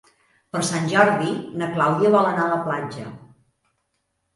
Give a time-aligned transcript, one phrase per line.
[0.55, 1.29] Per Sant Jordi
[1.61, 3.11] na Clàudia vol anar a la platja.